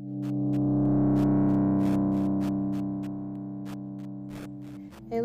Hey, 0.00 0.25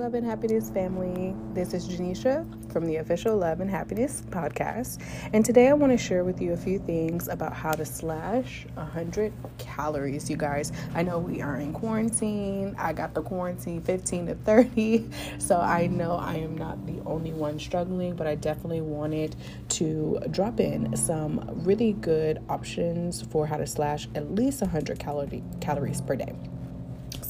Love 0.02 0.16
and 0.16 0.26
Happiness 0.26 0.72
family. 0.72 1.36
This 1.54 1.76
is 1.76 1.88
Jainishia 1.88 2.44
from 2.74 2.88
the 2.88 2.96
official 2.96 3.38
Love 3.38 3.60
and 3.60 3.70
Happiness 3.70 4.24
podcast. 4.32 5.00
And 5.32 5.46
today 5.46 5.68
I 5.68 5.74
want 5.74 5.92
to 5.92 5.98
share 5.98 6.24
with 6.24 6.42
you 6.42 6.54
a 6.54 6.58
few 6.58 6.80
things 6.80 7.28
about 7.28 7.54
how 7.54 7.74
to 7.74 7.86
slash 7.86 8.66
100 8.74 9.32
calories, 9.60 10.28
you 10.28 10.38
guys. 10.38 10.72
I 10.96 11.04
know 11.04 11.20
we 11.20 11.44
are 11.44 11.58
in 11.58 11.72
quarantine. 11.72 12.76
I 12.80 12.94
got 12.94 13.14
the 13.14 13.22
quarantine 13.22 13.84
15 13.84 14.26
to 14.26 14.34
30. 14.34 15.08
So 15.38 15.60
I 15.60 15.86
know 15.86 16.14
I 16.14 16.38
am 16.38 16.58
not 16.58 16.84
the 16.88 17.00
only 17.06 17.34
one 17.34 17.60
struggling, 17.60 18.16
but 18.16 18.26
I 18.26 18.34
definitely 18.34 18.82
wanted 18.82 19.36
to 19.70 20.20
drop 20.32 20.60
in 20.60 20.96
some 20.98 21.48
really 21.64 21.94
good 21.94 22.42
options 22.50 23.22
for 23.22 23.46
how 23.46 23.58
to 23.58 23.68
slash 23.68 24.08
at 24.16 24.34
least 24.34 24.62
100 24.62 24.98
calorie, 24.98 25.44
calories 25.60 26.02
per 26.02 26.16
day. 26.16 26.34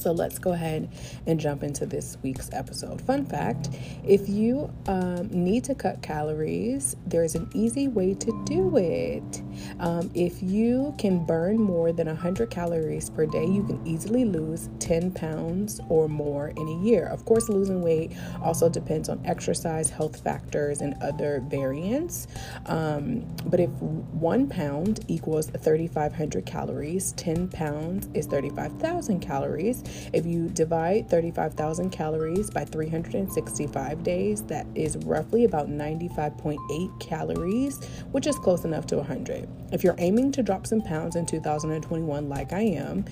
So 0.02 0.10
let's 0.10 0.40
go 0.40 0.50
ahead 0.52 0.88
and 1.28 1.38
jump 1.38 1.62
into 1.62 1.86
this 1.86 2.18
week's 2.22 2.52
episode. 2.52 3.00
Fun 3.00 3.24
fact 3.24 3.68
if 4.04 4.28
you 4.28 4.72
um, 4.88 5.28
need 5.30 5.62
to 5.64 5.76
cut 5.76 6.02
calories, 6.02 6.96
there's 7.06 7.36
an 7.36 7.48
easy 7.54 7.86
way 7.86 8.14
to 8.14 8.44
do 8.44 8.76
it. 8.76 9.42
Um, 9.78 10.10
if 10.12 10.42
you 10.42 10.92
can 10.98 11.24
burn 11.24 11.58
more 11.58 11.92
than 11.92 12.08
100 12.08 12.50
calories 12.50 13.10
per 13.10 13.26
day, 13.26 13.46
you 13.46 13.62
can 13.62 13.80
easily 13.86 14.24
lose 14.24 14.70
10 14.80 15.12
pounds 15.12 15.80
or 15.88 16.08
more 16.08 16.48
in 16.48 16.68
a 16.68 16.84
year. 16.84 17.06
Of 17.06 17.24
course, 17.24 17.48
losing 17.48 17.80
weight 17.80 18.12
also 18.42 18.68
depends 18.68 19.08
on 19.08 19.24
exercise, 19.24 19.88
health 19.88 20.20
factors, 20.20 20.80
and 20.80 21.00
other 21.00 21.44
variants. 21.46 22.26
Um, 22.66 23.24
but 23.46 23.60
if 23.60 23.70
one 23.70 24.48
pound 24.48 25.04
equals 25.06 25.46
3,500 25.46 26.44
calories, 26.44 27.12
10 27.12 27.48
pounds 27.48 28.08
is 28.14 28.26
35,000 28.26 29.20
calories. 29.20 29.84
If 30.12 30.26
you 30.26 30.48
divide 30.48 31.08
35,000 31.08 31.90
calories 31.90 32.50
by 32.50 32.64
365 32.64 34.02
days, 34.02 34.42
that 34.42 34.66
is 34.74 34.96
roughly 34.98 35.44
about 35.44 35.68
95.8 35.68 37.00
calories, 37.00 37.78
which 38.12 38.26
is 38.26 38.38
close 38.38 38.64
enough 38.64 38.86
to 38.88 38.96
100. 38.96 39.48
If 39.72 39.82
you're 39.82 39.96
aiming 39.98 40.32
to 40.32 40.42
drop 40.42 40.66
some 40.66 40.82
pounds 40.82 41.16
in 41.16 41.26
2021, 41.26 42.28
like 42.28 42.52
I 42.52 42.60
am, 42.60 43.04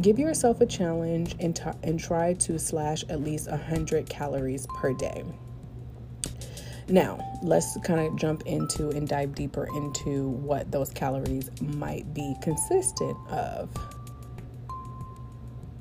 give 0.00 0.18
yourself 0.18 0.60
a 0.60 0.66
challenge 0.66 1.36
and, 1.40 1.54
t- 1.54 1.62
and 1.82 1.98
try 1.98 2.34
to 2.34 2.58
slash 2.58 3.04
at 3.08 3.22
least 3.22 3.50
100 3.50 4.08
calories 4.08 4.66
per 4.80 4.92
day. 4.94 5.24
Now, 6.88 7.38
let's 7.42 7.76
kind 7.84 8.00
of 8.00 8.16
jump 8.16 8.42
into 8.46 8.90
and 8.90 9.08
dive 9.08 9.34
deeper 9.34 9.68
into 9.76 10.28
what 10.28 10.70
those 10.70 10.90
calories 10.90 11.50
might 11.60 12.12
be 12.12 12.34
consistent 12.42 13.16
of 13.30 13.70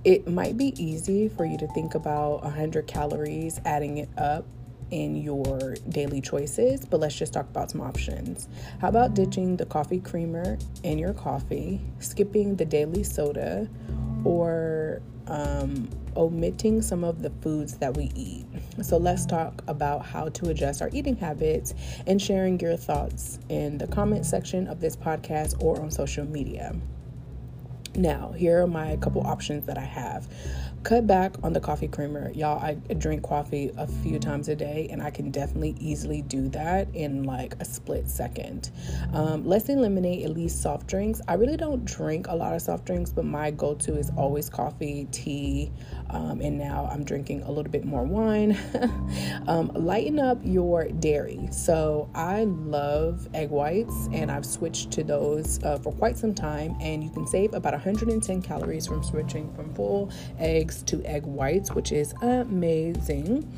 it 0.03 0.27
might 0.27 0.57
be 0.57 0.73
easy 0.83 1.29
for 1.29 1.45
you 1.45 1.57
to 1.57 1.67
think 1.67 1.95
about 1.95 2.43
100 2.43 2.87
calories, 2.87 3.59
adding 3.65 3.97
it 3.97 4.09
up 4.17 4.45
in 4.89 5.15
your 5.15 5.75
daily 5.89 6.21
choices, 6.21 6.85
but 6.85 6.99
let's 6.99 7.15
just 7.15 7.33
talk 7.33 7.49
about 7.49 7.71
some 7.71 7.81
options. 7.81 8.49
How 8.79 8.89
about 8.89 9.13
ditching 9.13 9.57
the 9.57 9.65
coffee 9.65 9.99
creamer 9.99 10.57
in 10.83 10.97
your 10.97 11.13
coffee, 11.13 11.81
skipping 11.99 12.55
the 12.55 12.65
daily 12.65 13.03
soda, 13.03 13.69
or 14.25 15.01
um, 15.27 15.87
omitting 16.17 16.81
some 16.81 17.03
of 17.03 17.21
the 17.21 17.29
foods 17.41 17.77
that 17.77 17.95
we 17.95 18.11
eat? 18.15 18.45
So, 18.81 18.97
let's 18.97 19.25
talk 19.25 19.63
about 19.67 20.05
how 20.05 20.29
to 20.29 20.49
adjust 20.49 20.81
our 20.81 20.89
eating 20.91 21.15
habits 21.15 21.73
and 22.07 22.21
sharing 22.21 22.59
your 22.59 22.75
thoughts 22.75 23.39
in 23.49 23.77
the 23.77 23.87
comment 23.87 24.25
section 24.25 24.67
of 24.67 24.81
this 24.81 24.95
podcast 24.95 25.63
or 25.63 25.79
on 25.79 25.89
social 25.91 26.25
media. 26.25 26.75
Now, 27.95 28.31
here 28.31 28.63
are 28.63 28.67
my 28.67 28.95
couple 28.97 29.25
options 29.27 29.65
that 29.65 29.77
I 29.77 29.83
have. 29.83 30.27
Cut 30.83 31.05
back 31.05 31.35
on 31.43 31.53
the 31.53 31.59
coffee 31.59 31.87
creamer. 31.87 32.31
Y'all, 32.31 32.57
I 32.59 32.73
drink 32.95 33.21
coffee 33.21 33.71
a 33.77 33.85
few 33.85 34.17
times 34.17 34.49
a 34.49 34.55
day, 34.55 34.87
and 34.89 35.03
I 35.03 35.11
can 35.11 35.29
definitely 35.29 35.75
easily 35.79 36.23
do 36.23 36.49
that 36.49 36.87
in 36.95 37.23
like 37.23 37.53
a 37.59 37.65
split 37.65 38.09
second. 38.09 38.71
Um, 39.13 39.45
let's 39.45 39.69
eliminate 39.69 40.25
at 40.25 40.31
least 40.31 40.61
soft 40.61 40.87
drinks. 40.87 41.21
I 41.27 41.35
really 41.35 41.57
don't 41.57 41.85
drink 41.85 42.27
a 42.29 42.35
lot 42.35 42.55
of 42.55 42.63
soft 42.63 42.85
drinks, 42.85 43.11
but 43.11 43.25
my 43.25 43.51
go 43.51 43.75
to 43.75 43.95
is 43.95 44.09
always 44.17 44.49
coffee, 44.49 45.07
tea, 45.11 45.71
um, 46.09 46.41
and 46.41 46.57
now 46.57 46.89
I'm 46.91 47.03
drinking 47.03 47.43
a 47.43 47.51
little 47.51 47.71
bit 47.71 47.85
more 47.85 48.03
wine. 48.03 48.57
um, 49.47 49.67
lighten 49.75 50.17
up 50.17 50.39
your 50.43 50.87
dairy. 50.87 51.47
So 51.51 52.09
I 52.15 52.45
love 52.45 53.27
egg 53.35 53.51
whites, 53.51 54.09
and 54.13 54.31
I've 54.31 54.45
switched 54.47 54.89
to 54.91 55.03
those 55.03 55.61
uh, 55.63 55.77
for 55.77 55.91
quite 55.91 56.17
some 56.17 56.33
time, 56.33 56.75
and 56.81 57.03
you 57.03 57.11
can 57.11 57.27
save 57.27 57.53
about 57.53 57.75
110 57.83 58.41
calories 58.41 58.85
from 58.85 59.03
switching 59.03 59.51
from 59.53 59.73
full 59.73 60.11
eggs 60.37 60.83
to 60.83 61.03
egg 61.03 61.25
whites, 61.25 61.71
which 61.71 61.91
is 61.91 62.13
amazing. 62.21 63.51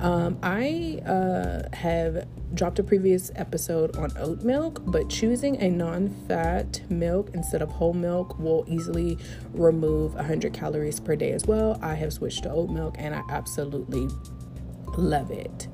Um, 0.00 0.38
I 0.42 1.00
uh, 1.06 1.74
have 1.74 2.26
dropped 2.54 2.78
a 2.78 2.82
previous 2.82 3.30
episode 3.36 3.96
on 3.96 4.12
oat 4.18 4.42
milk, 4.42 4.82
but 4.86 5.08
choosing 5.08 5.60
a 5.62 5.70
non 5.70 6.10
fat 6.28 6.82
milk 6.90 7.30
instead 7.32 7.62
of 7.62 7.70
whole 7.70 7.94
milk 7.94 8.38
will 8.38 8.64
easily 8.68 9.18
remove 9.54 10.14
100 10.14 10.52
calories 10.52 11.00
per 11.00 11.16
day 11.16 11.32
as 11.32 11.46
well. 11.46 11.78
I 11.82 11.94
have 11.94 12.12
switched 12.12 12.42
to 12.42 12.50
oat 12.50 12.70
milk 12.70 12.96
and 12.98 13.14
I 13.14 13.22
absolutely 13.30 14.08
love 14.96 15.30
it. 15.30 15.68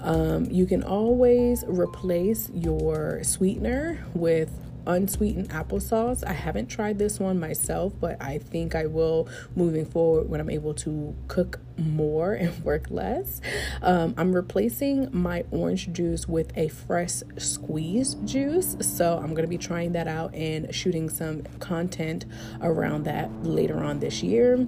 Um, 0.00 0.46
you 0.46 0.66
can 0.66 0.82
always 0.82 1.64
replace 1.66 2.50
your 2.54 3.22
sweetener 3.22 4.04
with 4.14 4.50
unsweetened 4.86 5.50
applesauce. 5.50 6.24
I 6.26 6.32
haven't 6.32 6.66
tried 6.66 6.98
this 6.98 7.18
one 7.18 7.38
myself, 7.38 7.92
but 8.00 8.20
I 8.20 8.38
think 8.38 8.74
I 8.74 8.86
will 8.86 9.28
moving 9.54 9.84
forward 9.84 10.28
when 10.28 10.40
I'm 10.40 10.50
able 10.50 10.74
to 10.74 11.14
cook 11.28 11.60
more 11.76 12.34
and 12.34 12.64
work 12.64 12.86
less. 12.90 13.40
Um, 13.82 14.14
I'm 14.16 14.32
replacing 14.32 15.08
my 15.12 15.44
orange 15.50 15.92
juice 15.92 16.28
with 16.28 16.56
a 16.56 16.68
fresh 16.68 17.22
squeezed 17.38 18.26
juice. 18.26 18.76
So 18.80 19.18
I'm 19.18 19.30
going 19.30 19.44
to 19.44 19.48
be 19.48 19.58
trying 19.58 19.92
that 19.92 20.08
out 20.08 20.34
and 20.34 20.74
shooting 20.74 21.08
some 21.08 21.42
content 21.58 22.26
around 22.60 23.04
that 23.04 23.30
later 23.44 23.82
on 23.82 24.00
this 24.00 24.22
year. 24.22 24.66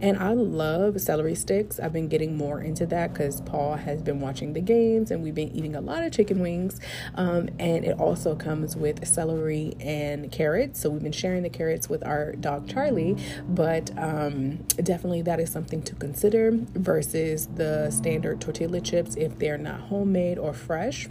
And 0.00 0.16
I 0.18 0.32
love 0.32 1.00
celery 1.00 1.34
sticks. 1.34 1.78
I've 1.78 1.92
been 1.92 2.08
getting 2.08 2.36
more 2.36 2.60
into 2.60 2.86
that 2.86 3.12
because 3.12 3.40
Paul 3.42 3.76
has 3.76 4.02
been 4.02 4.20
watching 4.20 4.54
the 4.54 4.60
games 4.60 5.10
and 5.10 5.22
we've 5.22 5.34
been 5.34 5.50
eating 5.50 5.76
a 5.76 5.80
lot 5.80 6.02
of 6.02 6.12
chicken 6.12 6.40
wings. 6.40 6.80
Um, 7.14 7.50
and 7.58 7.84
it 7.84 7.98
also 7.98 8.34
comes 8.34 8.76
with 8.76 9.06
celery 9.06 9.74
and 9.80 10.32
carrots. 10.32 10.80
So 10.80 10.90
we've 10.90 11.02
been 11.02 11.12
sharing 11.12 11.42
the 11.42 11.50
carrots 11.50 11.88
with 11.88 12.06
our 12.06 12.32
dog 12.32 12.68
Charlie. 12.68 13.16
But 13.48 13.90
um, 13.98 14.64
definitely 14.82 15.22
that 15.22 15.38
is 15.40 15.50
something 15.50 15.82
to 15.82 15.94
consider 15.94 16.50
versus 16.52 17.48
the 17.54 17.90
standard 17.90 18.40
tortilla 18.40 18.80
chips 18.80 19.16
if 19.16 19.38
they're 19.38 19.58
not 19.58 19.80
homemade 19.80 20.38
or 20.38 20.52
fresh 20.52 21.08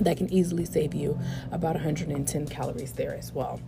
that 0.00 0.16
can 0.16 0.32
easily 0.32 0.64
save 0.64 0.94
you 0.94 1.18
about 1.52 1.74
110 1.74 2.46
calories 2.48 2.92
there 2.92 3.14
as 3.14 3.32
well. 3.32 3.60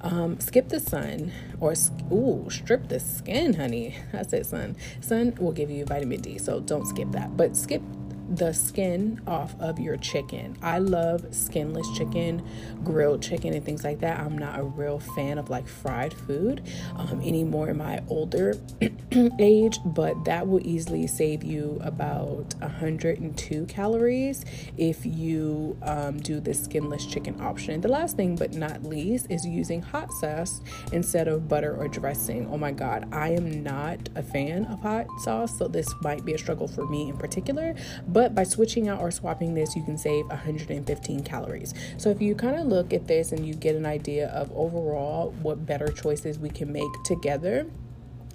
Um, 0.00 0.40
skip 0.40 0.68
the 0.68 0.80
sun 0.80 1.32
or 1.60 1.74
ooh, 2.12 2.46
strip 2.50 2.88
the 2.88 3.00
skin, 3.00 3.54
honey. 3.54 3.96
I 4.12 4.22
said 4.22 4.46
sun. 4.46 4.76
Sun 5.00 5.36
will 5.40 5.52
give 5.52 5.70
you 5.70 5.84
vitamin 5.84 6.20
D, 6.20 6.38
so 6.38 6.60
don't 6.60 6.86
skip 6.86 7.10
that. 7.12 7.36
But 7.36 7.56
skip 7.56 7.82
the 8.28 8.52
skin 8.52 9.20
off 9.26 9.54
of 9.60 9.78
your 9.78 9.96
chicken. 9.96 10.56
I 10.62 10.78
love 10.78 11.34
skinless 11.34 11.86
chicken, 11.96 12.46
grilled 12.82 13.22
chicken, 13.22 13.54
and 13.54 13.64
things 13.64 13.84
like 13.84 14.00
that. 14.00 14.18
I'm 14.18 14.36
not 14.36 14.58
a 14.58 14.62
real 14.62 14.98
fan 14.98 15.38
of 15.38 15.50
like 15.50 15.68
fried 15.68 16.12
food 16.12 16.62
um, 16.96 17.20
anymore 17.22 17.70
in 17.70 17.78
my 17.78 18.02
older 18.08 18.54
age, 19.38 19.78
but 19.84 20.24
that 20.24 20.48
will 20.48 20.66
easily 20.66 21.06
save 21.06 21.44
you 21.44 21.78
about 21.82 22.54
102 22.58 23.66
calories 23.66 24.44
if 24.76 25.06
you 25.06 25.76
um, 25.82 26.18
do 26.18 26.40
the 26.40 26.54
skinless 26.54 27.06
chicken 27.06 27.40
option. 27.40 27.80
The 27.80 27.88
last 27.88 28.16
thing, 28.16 28.36
but 28.36 28.54
not 28.54 28.82
least, 28.82 29.26
is 29.30 29.46
using 29.46 29.82
hot 29.82 30.12
sauce 30.12 30.60
instead 30.92 31.28
of 31.28 31.48
butter 31.48 31.76
or 31.76 31.88
dressing. 31.88 32.48
Oh 32.50 32.58
my 32.58 32.72
God, 32.72 33.08
I 33.12 33.30
am 33.30 33.62
not 33.62 34.08
a 34.14 34.22
fan 34.22 34.64
of 34.66 34.80
hot 34.80 35.06
sauce, 35.20 35.56
so 35.56 35.68
this 35.68 35.88
might 36.02 36.24
be 36.24 36.34
a 36.34 36.38
struggle 36.38 36.68
for 36.68 36.86
me 36.86 37.08
in 37.10 37.16
particular. 37.16 37.74
But 38.16 38.34
by 38.34 38.44
switching 38.44 38.88
out 38.88 39.02
or 39.02 39.10
swapping 39.10 39.52
this, 39.52 39.76
you 39.76 39.82
can 39.82 39.98
save 39.98 40.26
115 40.28 41.22
calories. 41.22 41.74
So 41.98 42.08
if 42.08 42.22
you 42.22 42.34
kind 42.34 42.56
of 42.56 42.66
look 42.66 42.94
at 42.94 43.06
this 43.06 43.30
and 43.30 43.46
you 43.46 43.52
get 43.52 43.76
an 43.76 43.84
idea 43.84 44.28
of 44.28 44.50
overall 44.52 45.32
what 45.42 45.66
better 45.66 45.88
choices 45.88 46.38
we 46.38 46.48
can 46.48 46.72
make 46.72 46.90
together, 47.04 47.66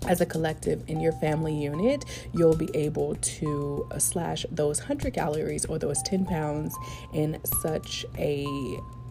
as 0.06 0.22
a 0.22 0.26
collective 0.28 0.84
in 0.88 1.00
your 1.00 1.14
family 1.14 1.56
unit, 1.56 2.06
you'll 2.32 2.56
be 2.56 2.70
able 2.76 3.16
to 3.16 3.88
uh, 3.90 3.98
slash 3.98 4.46
those 4.52 4.82
100 4.82 5.16
calories 5.16 5.66
or 5.66 5.80
those 5.80 6.00
10 6.04 6.28
pounds 6.28 6.76
in 7.16 7.40
such 7.64 8.06
a 8.20 8.46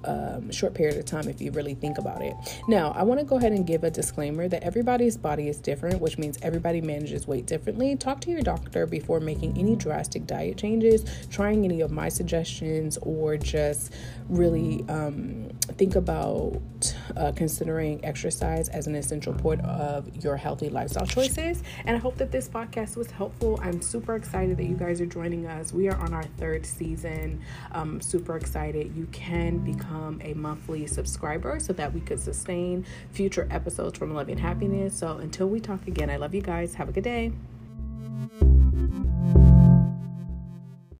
um, 0.04 0.50
short 0.50 0.74
period 0.74 0.96
of 0.98 1.04
time 1.04 1.28
if 1.28 1.40
you 1.40 1.50
really 1.52 1.74
think 1.74 1.98
about 1.98 2.22
it. 2.22 2.34
Now, 2.68 2.92
I 2.92 3.02
want 3.02 3.20
to 3.20 3.26
go 3.26 3.36
ahead 3.36 3.52
and 3.52 3.66
give 3.66 3.84
a 3.84 3.90
disclaimer 3.90 4.48
that 4.48 4.62
everybody's 4.62 5.16
body 5.16 5.48
is 5.48 5.60
different, 5.60 6.00
which 6.00 6.18
means 6.18 6.38
everybody 6.42 6.80
manages 6.80 7.26
weight 7.26 7.46
differently. 7.46 7.96
Talk 7.96 8.20
to 8.22 8.30
your 8.30 8.42
doctor 8.42 8.86
before 8.86 9.20
making 9.20 9.58
any 9.58 9.76
drastic 9.76 10.26
diet 10.26 10.56
changes, 10.56 11.04
trying 11.30 11.64
any 11.64 11.80
of 11.80 11.90
my 11.90 12.08
suggestions, 12.08 12.98
or 13.02 13.36
just 13.36 13.92
really 14.28 14.84
um, 14.88 15.48
think 15.76 15.96
about 15.96 16.60
uh, 17.16 17.32
considering 17.34 18.04
exercise 18.04 18.68
as 18.68 18.86
an 18.86 18.94
essential 18.94 19.34
part 19.34 19.60
of 19.60 20.08
your 20.24 20.36
healthy 20.36 20.68
lifestyle 20.68 21.06
choices. 21.06 21.62
And 21.84 21.96
I 21.96 21.98
hope 21.98 22.16
that 22.18 22.30
this 22.30 22.48
podcast 22.48 22.96
was 22.96 23.10
helpful. 23.10 23.58
I'm 23.62 23.82
super 23.82 24.14
excited 24.14 24.56
that 24.56 24.64
you 24.64 24.76
guys 24.76 25.00
are 25.00 25.06
joining 25.06 25.46
us. 25.46 25.72
We 25.72 25.88
are 25.88 25.96
on 25.96 26.14
our 26.14 26.24
third 26.38 26.64
season. 26.64 27.42
I'm 27.72 28.00
super 28.00 28.36
excited. 28.36 28.96
You 28.96 29.06
can 29.06 29.58
become 29.90 30.20
a 30.22 30.34
monthly 30.34 30.86
subscriber 30.86 31.58
so 31.58 31.72
that 31.72 31.92
we 31.92 32.00
could 32.00 32.20
sustain 32.20 32.84
future 33.10 33.48
episodes 33.50 33.98
from 33.98 34.14
Love 34.14 34.28
and 34.28 34.38
Happiness. 34.38 34.96
So 34.96 35.18
until 35.18 35.48
we 35.48 35.60
talk 35.60 35.86
again, 35.86 36.10
I 36.10 36.16
love 36.16 36.34
you 36.34 36.42
guys. 36.42 36.74
Have 36.74 36.88
a 36.88 36.92
good 36.92 37.04
day. 37.04 37.32